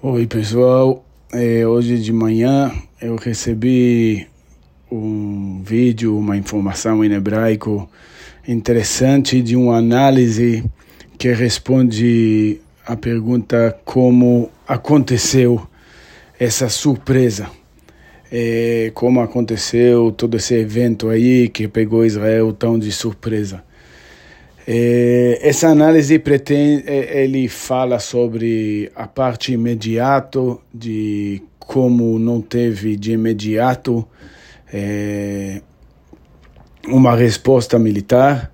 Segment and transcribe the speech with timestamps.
[0.00, 2.70] Oi pessoal, é, hoje de manhã
[3.02, 4.28] eu recebi
[4.88, 7.90] um vídeo, uma informação em hebraico
[8.46, 10.64] interessante de uma análise
[11.18, 15.66] que responde a pergunta como aconteceu
[16.38, 17.50] essa surpresa,
[18.30, 23.64] é, como aconteceu todo esse evento aí que pegou Israel tão de surpresa.
[24.70, 30.38] É, essa análise pretende, ele fala sobre a parte imediata
[30.74, 34.06] de como não teve de imediato
[34.70, 35.62] é,
[36.86, 38.52] uma resposta militar,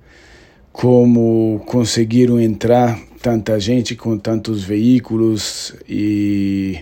[0.73, 6.78] como conseguiram entrar tanta gente com tantos veículos e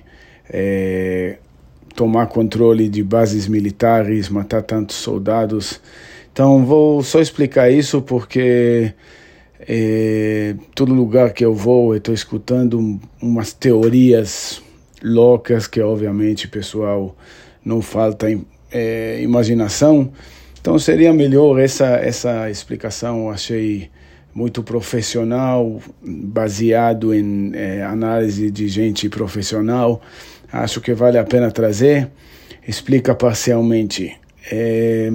[0.47, 1.39] é,
[1.97, 5.81] tomar controle de bases militares, matar tantos soldados.
[6.31, 8.93] Então vou só explicar isso porque
[9.69, 14.63] é, todo lugar que eu vou, eu estou escutando umas teorias
[15.03, 17.17] loucas que, obviamente, pessoal,
[17.65, 18.27] não falta
[18.71, 20.13] é, imaginação.
[20.61, 23.91] Então, seria melhor essa, essa explicação, achei
[24.35, 30.01] muito profissional, baseado em é, análise de gente profissional.
[30.53, 32.11] Acho que vale a pena trazer.
[32.67, 34.17] Explica parcialmente.
[34.51, 35.11] É,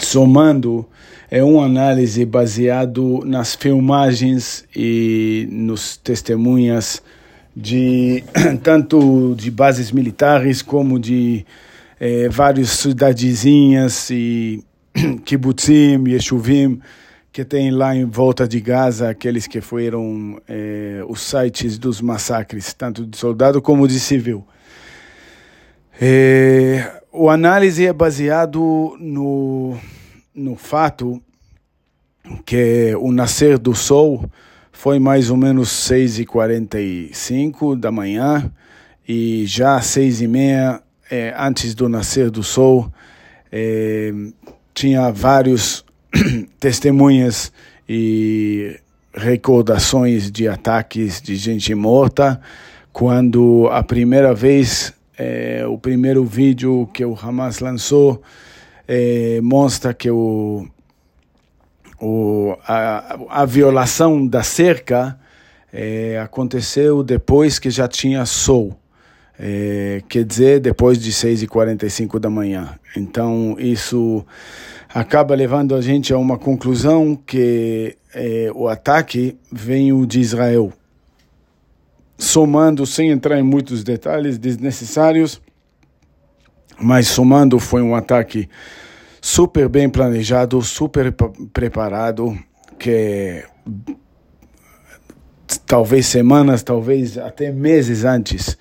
[0.00, 0.86] somando
[1.30, 7.02] é uma análise baseado nas filmagens e nos testemunhas
[7.56, 8.22] de
[8.62, 11.46] tanto de bases militares como de
[11.98, 14.62] eh, várias cidadezinhas e
[15.24, 16.80] kibbutzim, yeshuvim
[17.32, 22.74] que tem lá em volta de Gaza, aqueles que foram eh, os sites dos massacres,
[22.74, 24.46] tanto de soldado como de civil.
[25.98, 29.76] Eh, o análise é baseado no
[30.34, 31.22] no fato
[32.46, 34.24] que o nascer do sol
[34.72, 38.50] foi mais ou menos 6h45 da manhã
[39.06, 42.90] e já às 6h30, é, antes do nascer do sol,
[43.50, 44.12] é,
[44.72, 45.84] tinha vários
[46.58, 47.52] testemunhas
[47.86, 48.80] e
[49.14, 52.40] recordações de ataques de gente morta,
[52.92, 58.22] quando a primeira vez, é, o primeiro vídeo que o Hamas lançou,
[58.86, 60.66] é, mostra que o,
[62.00, 65.18] o, a, a violação da cerca
[65.72, 68.76] é, aconteceu depois que já tinha sol.
[69.38, 72.78] É, quer dizer, depois de 6h45 da manhã.
[72.96, 74.24] Então, isso
[74.92, 80.72] acaba levando a gente a uma conclusão que é, o ataque veio de Israel.
[82.22, 85.42] Somando, sem entrar em muitos detalhes desnecessários,
[86.80, 88.48] mas somando, foi um ataque
[89.20, 91.12] super bem planejado, super
[91.52, 92.38] preparado,
[92.78, 93.44] que
[95.66, 98.56] talvez semanas, talvez até meses antes,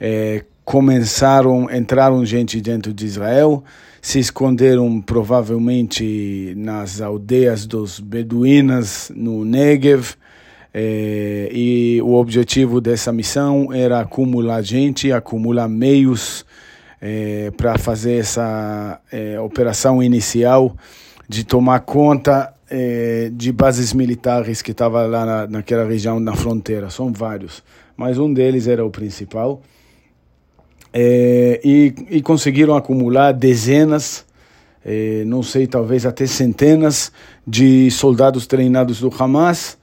[0.00, 3.62] é, começaram, entraram gente dentro de Israel,
[4.02, 10.16] se esconderam provavelmente nas aldeias dos beduínas no Negev,
[10.80, 16.46] é, e o objetivo dessa missão era acumular gente, acumular meios
[17.02, 20.76] é, para fazer essa é, operação inicial
[21.28, 22.54] de tomar conta
[23.32, 26.90] de bases militares que estavam lá na, naquela região na fronteira.
[26.90, 27.64] São vários,
[27.96, 29.62] mas um deles era o principal.
[30.94, 34.26] E, e conseguiram acumular dezenas,
[35.24, 37.10] não sei, talvez até centenas
[37.46, 39.77] de soldados treinados do Hamas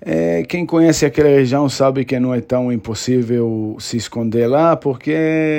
[0.00, 5.12] é, quem conhece aquela região sabe que não é tão impossível se esconder lá, porque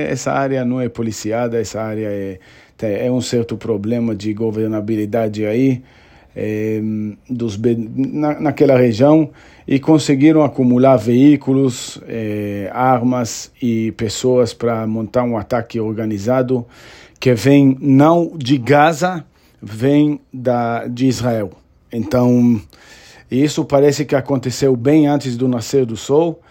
[0.10, 2.40] essa área não é policiada, essa área é,
[2.82, 5.84] é um certo problema de governabilidade aí
[6.36, 6.80] é,
[7.30, 7.60] dos,
[7.96, 9.30] na, naquela região
[9.68, 16.66] e conseguiram acumular veículos, é, armas e pessoas para montar um ataque organizado
[17.20, 19.26] que vem não de Gaza,
[19.62, 21.52] vem da, de Israel.
[21.92, 22.62] Então
[23.32, 26.42] e isso parece que aconteceu bem antes do nascer do sol.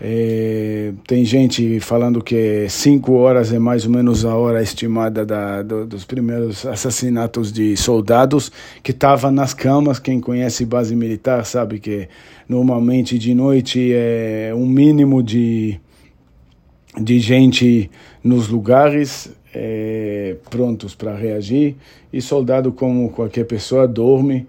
[0.00, 5.62] É, tem gente falando que cinco horas é mais ou menos a hora estimada da,
[5.62, 8.50] do, dos primeiros assassinatos de soldados
[8.82, 9.98] que estavam nas camas.
[9.98, 12.08] Quem conhece base militar sabe que
[12.48, 15.80] normalmente de noite é um mínimo de,
[17.00, 17.90] de gente
[18.22, 21.76] nos lugares é, prontos para reagir.
[22.12, 24.46] E soldado, como qualquer pessoa, dorme.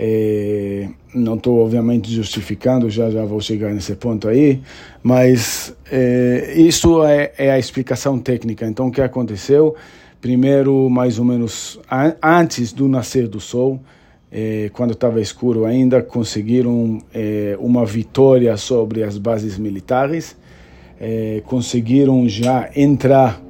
[0.00, 4.60] É, não estou, obviamente, justificando, já já vou chegar nesse ponto aí,
[5.02, 8.64] mas é, isso é, é, a explicação técnica.
[8.64, 9.74] Então, o que aconteceu?
[10.20, 13.80] Primeiro, mais ou menos an antes do nascer do sol,
[14.30, 17.02] é, quando estava escuro ainda, conseguiram
[17.58, 20.36] uma vitória sobre as bases militares.
[21.46, 23.40] conseguiram já entrar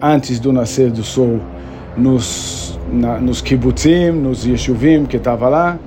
[0.00, 1.40] antes do nascer do sol
[1.96, 5.78] nos, na, nos kibbutzim, nos yeshuvim que estava lá.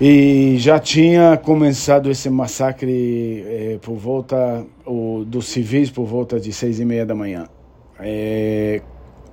[0.00, 6.52] E já tinha começado esse massacre é, por volta o, dos civis por volta de
[6.52, 7.48] seis e meia da manhã.
[7.98, 8.82] É,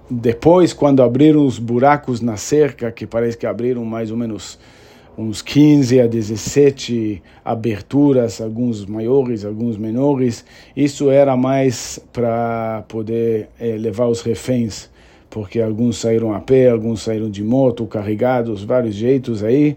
[0.09, 4.57] depois, quando abriram os buracos na cerca, que parece que abriram mais ou menos
[5.17, 10.43] uns 15 a 17 aberturas, alguns maiores, alguns menores.
[10.75, 14.89] Isso era mais para poder é, levar os reféns,
[15.33, 19.75] porque alguns saíram a pé, alguns saíram de moto, carregados, vários jeitos aí.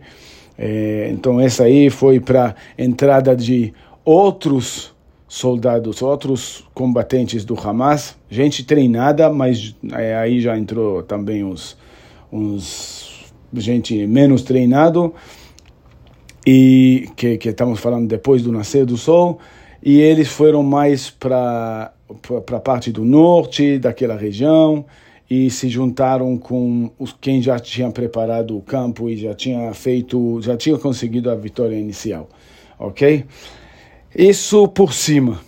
[0.59, 3.73] É, então essa aí foi para entrada de
[4.05, 4.95] outros
[5.27, 11.75] soldados, outros combatentes do Hamas, gente treinada, mas é, aí já entrou também os,
[12.31, 13.25] uns
[13.55, 15.15] gente menos treinado.
[16.47, 19.39] E que, que estamos falando depois do nascer do sol.
[19.83, 21.93] E eles foram mais para
[22.47, 24.85] para a parte do norte daquela região
[25.29, 30.41] e se juntaram com os quem já tinha preparado o campo e já tinha feito
[30.41, 32.29] já tinha conseguido a vitória inicial
[32.79, 33.25] ok
[34.15, 35.41] isso por cima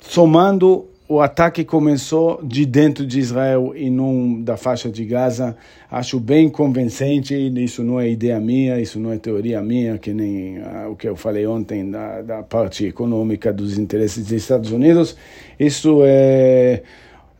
[0.00, 5.56] somando o ataque começou de dentro de Israel e não da faixa de Gaza.
[5.90, 10.58] Acho bem convincente, isso não é ideia minha, isso não é teoria minha, que nem
[10.58, 15.16] uh, o que eu falei ontem da, da parte econômica dos interesses dos Estados Unidos.
[15.58, 16.82] Isso é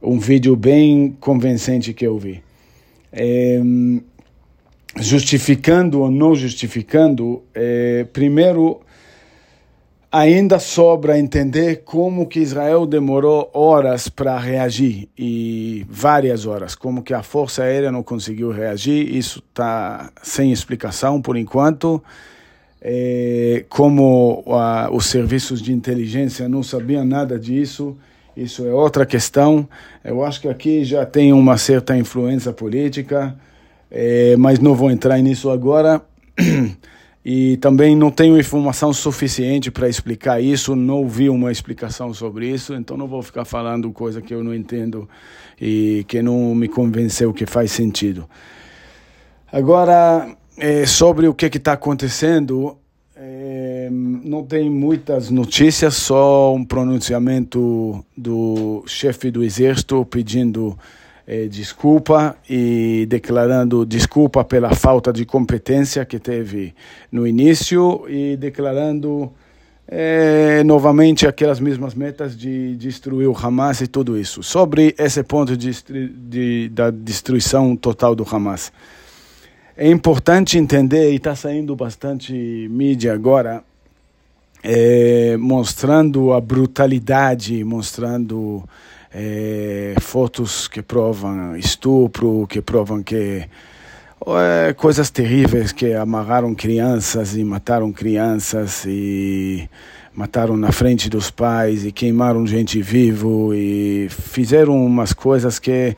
[0.03, 2.43] um vídeo bem convincente que eu vi.
[3.13, 3.61] É,
[4.97, 8.81] justificando ou não justificando, é, primeiro
[10.11, 17.13] ainda sobra entender como que Israel demorou horas para reagir e várias horas, como que
[17.13, 22.03] a força aérea não conseguiu reagir, isso está sem explicação por enquanto.
[22.81, 27.97] É, como a, os serviços de inteligência não sabiam nada disso,
[28.43, 29.69] isso é outra questão.
[30.05, 33.37] Eu acho que aqui já tem uma certa influência política,
[33.91, 36.01] é, mas não vou entrar nisso agora.
[37.25, 42.75] e também não tenho informação suficiente para explicar isso, não vi uma explicação sobre isso,
[42.75, 45.09] então não vou ficar falando coisa que eu não entendo
[45.61, 48.29] e que não me convenceu que faz sentido.
[49.51, 52.79] Agora, é, sobre o que está acontecendo,
[53.17, 60.79] é, não tem muitas notícias, só um pronunciamento do chefe do exército pedindo
[61.27, 66.75] é, desculpa e declarando desculpa pela falta de competência que teve
[67.13, 69.31] no início e declarando
[69.87, 74.43] é, novamente aquelas mesmas metas de destruir o Hamas e tudo isso.
[74.43, 75.71] Sobre esse ponto de,
[76.13, 78.73] de da destruição total do Hamas.
[79.77, 82.33] É importante entender, e está saindo bastante
[82.69, 83.63] mídia agora,
[84.63, 88.65] é, mostrando a brutalidade, mostrando
[89.13, 93.49] é, fotos que provam estupro, que provam que
[94.27, 99.69] é, coisas terríveis que amarraram crianças e mataram crianças e
[100.13, 105.97] mataram na frente dos pais e queimaram gente vivo e fizeram umas coisas que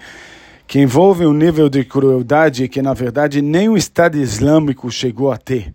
[0.66, 5.36] que envolvem um nível de crueldade que na verdade nem o Estado Islâmico chegou a
[5.36, 5.74] ter.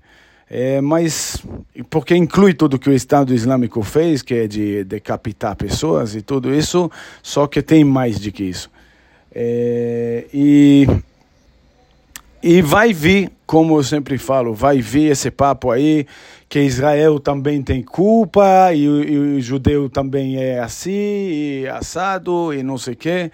[0.50, 1.44] É, mas
[1.90, 6.54] porque inclui tudo que o Estado Islâmico fez, que é de decapitar pessoas e tudo
[6.54, 6.90] isso,
[7.24, 8.70] só que tem mais do que isso.
[9.34, 10.88] É, e,
[12.44, 16.06] e vai vir, como eu sempre falo, vai vir esse papo aí,
[16.48, 22.62] que Israel também tem culpa, e, e o judeu também é assim, e assado, e
[22.62, 23.32] não sei o quê.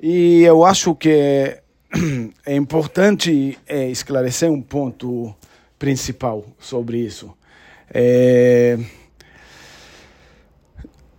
[0.00, 1.60] E eu acho que é,
[2.46, 5.34] é importante é, esclarecer um ponto
[5.78, 7.32] principal sobre isso.
[7.92, 8.78] É...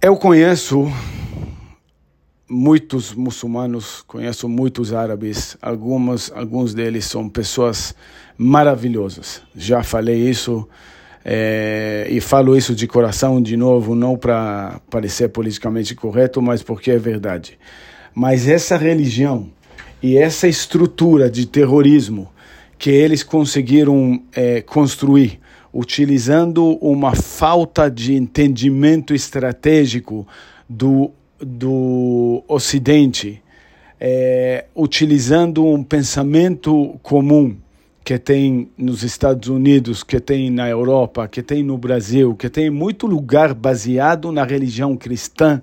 [0.02, 0.92] Eu conheço
[2.50, 7.94] muitos muçulmanos, conheço muitos árabes, algumas, alguns deles são pessoas
[8.38, 9.42] maravilhosas.
[9.56, 10.68] Já falei isso
[11.26, 16.92] é, e falo isso de coração de novo, não para parecer politicamente correto, mas porque
[16.92, 17.60] é verdade.
[18.14, 19.50] Mas essa religião
[20.02, 22.30] e essa estrutura de terrorismo
[22.78, 25.40] que eles conseguiram é, construir
[25.78, 30.28] utilizando uma falta de entendimento estratégico
[30.68, 33.42] do, do Ocidente,
[34.00, 37.56] é, utilizando um pensamento comum
[38.04, 42.72] que tem nos Estados Unidos, que tem na Europa, que tem no Brasil, que tem
[42.72, 45.62] muito lugar baseado na religião cristã,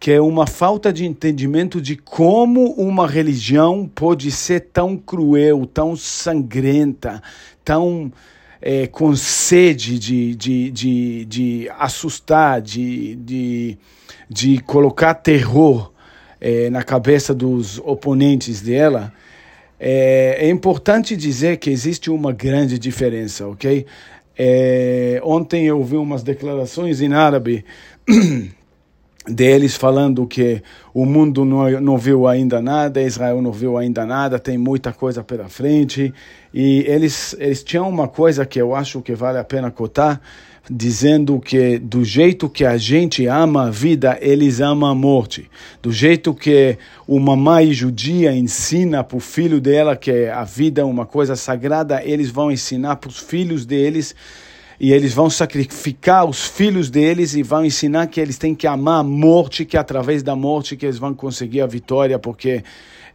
[0.00, 5.94] que é uma falta de entendimento de como uma religião pode ser tão cruel, tão
[5.94, 7.22] sangrenta,
[7.62, 8.10] tão
[8.62, 13.78] é, com sede de, de, de, de assustar, de, de,
[14.28, 15.92] de colocar terror
[16.40, 19.12] é, na cabeça dos oponentes dela,
[19.78, 23.84] é, é, importante dizer que existe uma grande diferença, ok?
[24.38, 27.66] É, ontem eu vi umas declarações em árabe
[29.26, 30.62] deles falando que
[30.94, 35.22] o mundo não, não viu ainda nada, Israel não viu ainda nada, tem muita coisa
[35.22, 36.12] pela frente.
[36.52, 40.20] E eles, eles tinham uma coisa que eu acho que vale a pena cotar,
[40.70, 45.50] dizendo que do jeito que a gente ama a vida, eles amam a morte.
[45.82, 50.84] Do jeito que uma mãe judia ensina para o filho dela que a vida é
[50.84, 54.14] uma coisa sagrada, eles vão ensinar para os filhos deles
[54.80, 59.00] e eles vão sacrificar os filhos deles e vão ensinar que eles têm que amar
[59.00, 62.64] a morte, que é através da morte que eles vão conseguir a vitória, porque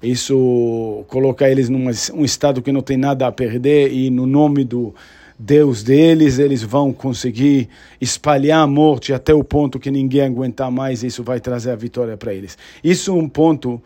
[0.01, 4.63] isso coloca eles num um estado que não tem nada a perder e no nome
[4.63, 4.93] do
[5.37, 7.67] Deus deles, eles vão conseguir
[7.99, 11.75] espalhar a morte até o ponto que ninguém aguentar mais, e isso vai trazer a
[11.75, 12.57] vitória para eles.
[12.81, 13.81] Isso é um ponto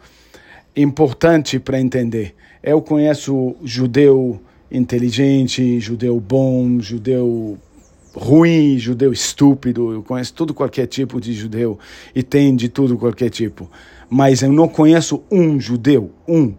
[0.75, 2.35] importante para entender.
[2.61, 4.39] Eu conheço judeu
[4.71, 7.57] inteligente, judeu bom, judeu
[8.13, 11.77] ruim, judeu estúpido, eu conheço todo qualquer tipo de judeu
[12.13, 13.69] e tem de tudo qualquer tipo.
[14.09, 16.53] Mas eu não conheço um judeu, um,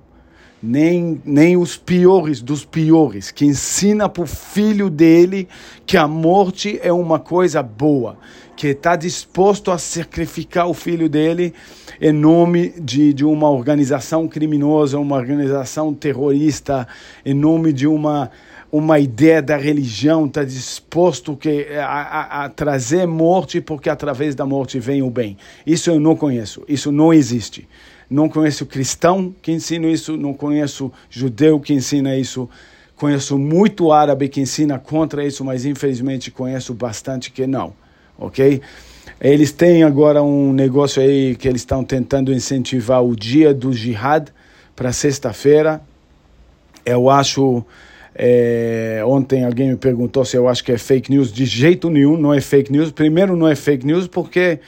[0.63, 5.49] nem, nem os piores dos piores, que ensina para o filho dele
[5.87, 8.19] que a morte é uma coisa boa,
[8.57, 11.55] que está disposto a sacrificar o filho dele
[12.01, 16.87] em nome de, de uma organização criminosa, uma organização terrorista,
[17.25, 18.31] em nome de uma
[18.73, 24.47] uma ideia da religião, está disposto que, a, a, a, trazer morte, porque através da
[24.47, 25.37] morte vem o bem.
[25.67, 27.69] Isso eu não conheço, isso não existe.
[28.09, 32.49] Não conheço cristão que ensina isso, não conheço judeu que ensina isso.
[32.95, 37.73] Conheço muito árabe que ensina contra isso, mas infelizmente conheço bastante que não,
[38.19, 38.61] ok?
[39.21, 44.29] Eles têm agora um negócio aí que eles estão tentando incentivar o dia do jihad
[44.77, 45.81] para sexta-feira.
[46.85, 47.65] Eu acho
[48.23, 51.33] é, ontem alguém me perguntou se eu acho que é fake news.
[51.33, 52.91] De jeito nenhum, não é fake news.
[52.91, 54.61] Primeiro, não é fake news porque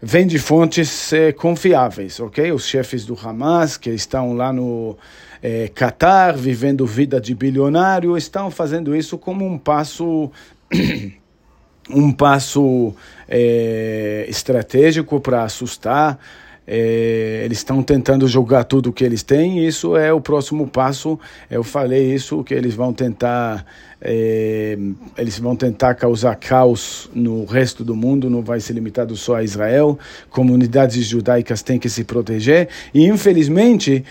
[0.00, 2.52] vem de fontes é, confiáveis, ok?
[2.52, 4.96] Os chefes do Hamas, que estão lá no
[5.42, 10.30] é, Qatar, vivendo vida de bilionário, estão fazendo isso como um passo.
[11.90, 12.94] um passo
[13.28, 16.20] é, estratégico para assustar
[16.66, 21.18] é, eles estão tentando jogar tudo o que eles têm, isso é o próximo passo.
[21.48, 23.64] Eu falei isso que eles vão tentar,
[24.00, 24.76] é,
[25.16, 29.44] eles vão tentar causar caos no resto do mundo, não vai ser limitado só a
[29.44, 29.96] Israel.
[30.28, 34.04] Comunidades judaicas têm que se proteger e infelizmente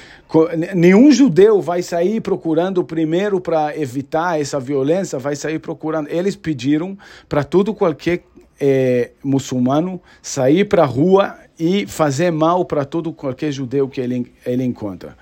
[0.73, 6.07] nenhum judeu vai sair procurando primeiro para evitar essa violência, vai sair procurando.
[6.09, 6.97] Eles pediram
[7.27, 8.23] para tudo qualquer
[8.59, 14.31] é, muçulmano sair para a rua e fazer mal para todo qualquer judeu que ele,
[14.45, 15.17] ele encontra.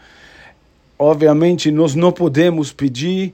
[0.97, 3.33] Obviamente, nós não podemos pedir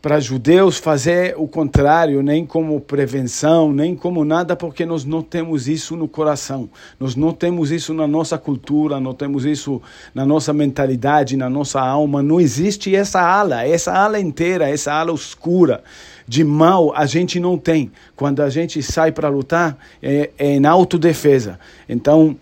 [0.00, 5.66] para judeus fazer o contrário, nem como prevenção, nem como nada, porque nós não temos
[5.66, 9.82] isso no coração, nós não temos isso na nossa cultura, não temos isso
[10.14, 12.22] na nossa mentalidade, na nossa alma.
[12.22, 15.82] Não existe essa ala, essa ala inteira, essa ala escura
[16.28, 17.90] de mal a gente não tem.
[18.14, 21.58] Quando a gente sai para lutar, é, é em autodefesa.
[21.88, 22.36] Então,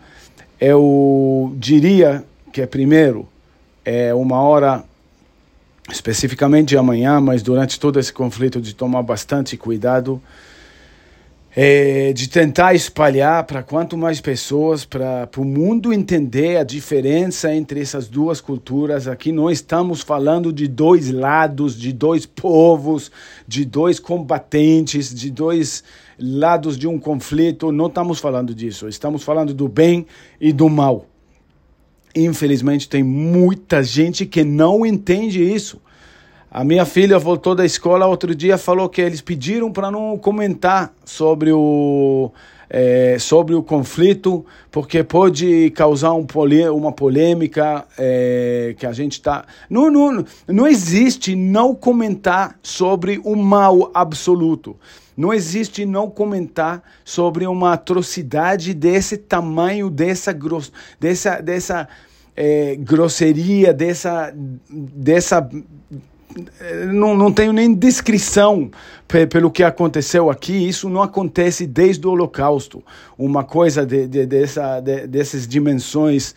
[0.60, 3.28] eu diria que, é primeiro,
[3.84, 4.84] é uma hora
[5.90, 10.21] especificamente amanhã, mas durante todo esse conflito, de tomar bastante cuidado,
[11.59, 17.81] é, de tentar espalhar para quanto mais pessoas, para o mundo entender a diferença entre
[17.81, 19.09] essas duas culturas.
[19.09, 23.11] Aqui não estamos falando de dois lados, de dois povos,
[23.49, 25.83] de dois combatentes, de dois
[26.19, 27.73] lados de um conflito.
[27.73, 28.87] Não estamos falando disso.
[28.87, 30.07] Estamos falando do bem
[30.38, 31.07] e do mal.
[32.16, 35.78] Infelizmente, tem muita gente que não entende isso.
[36.50, 40.94] A minha filha voltou da escola outro dia falou que eles pediram para não comentar
[41.04, 42.32] sobre o
[42.68, 49.12] é, sobre o conflito porque pode causar um polê uma polêmica é, que a gente
[49.12, 54.76] está não, não não existe não comentar sobre o mal absoluto.
[55.16, 60.70] Não existe não comentar sobre uma atrocidade desse tamanho dessa gross,
[61.00, 61.88] dessa dessa
[62.37, 64.32] é, grosseria, dessa,
[64.68, 65.49] dessa
[66.92, 68.71] não, não tenho nem descrição
[69.30, 70.68] pelo que aconteceu aqui.
[70.68, 72.83] Isso não acontece desde o Holocausto.
[73.16, 76.35] Uma coisa de, de, dessa, de, dessas dimensões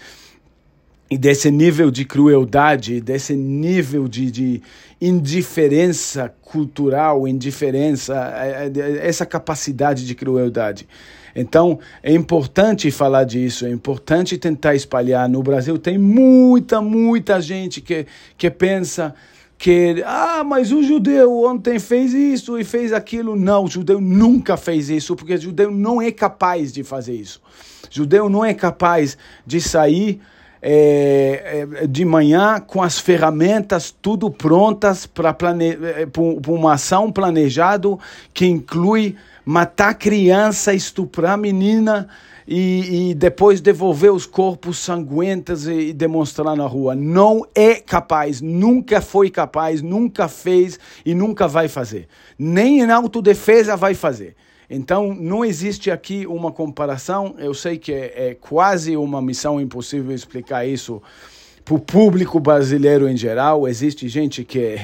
[1.09, 4.61] e desse nível de crueldade, desse nível de, de
[5.01, 10.87] indiferença cultural, indiferença, é, é, essa capacidade de crueldade.
[11.35, 15.27] Então, é importante falar disso, é importante tentar espalhar.
[15.29, 18.05] No Brasil tem muita, muita gente que,
[18.37, 19.15] que pensa
[19.59, 23.35] que, ah, mas o judeu ontem fez isso e fez aquilo.
[23.35, 27.41] Não, o judeu nunca fez isso, porque o judeu não é capaz de fazer isso.
[27.83, 30.21] O judeu não é capaz de sair
[30.61, 35.69] é, é, de manhã com as ferramentas tudo prontas para plane...
[35.69, 36.07] É,
[36.47, 37.97] uma ação planejada
[38.33, 42.07] que inclui matar criança, estuprar menina
[42.47, 46.95] e, e, depois devolver os corpos sanguentos e, e demonstrar na rua.
[46.95, 52.07] Não é capaz, nunca foi capaz, nunca fez e nunca vai fazer.
[52.37, 54.35] Nem em autodefesa vai fazer.
[54.69, 57.35] Então, não existe aqui uma comparação.
[57.39, 61.01] Eu sei que é, é quase uma missão impossível explicar isso
[61.65, 63.67] para o público brasileiro em geral.
[63.67, 64.79] Existe gente que,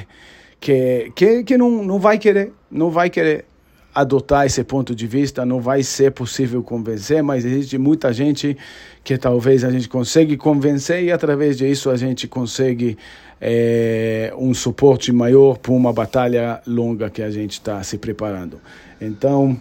[0.59, 3.45] que, que, que não, não vai querer, não vai querer
[3.93, 8.57] adotar esse ponto de vista, não vai ser possível convencer, mas existe muita gente
[9.05, 12.97] que talvez a gente consiga convencer e através disso a gente consegue
[13.39, 18.59] é, um suporte maior para uma batalha longa que a gente está se preparando.
[18.99, 19.57] Então,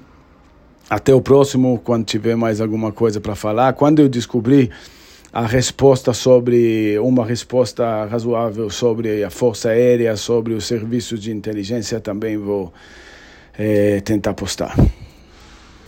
[0.88, 3.72] até o próximo, quando tiver mais alguma coisa para falar.
[3.72, 4.70] Quando eu descobri
[5.32, 11.98] a resposta sobre uma resposta razoável sobre a força aérea, sobre os serviços de inteligência,
[11.98, 12.72] também vou
[13.58, 14.76] é, tentar postar.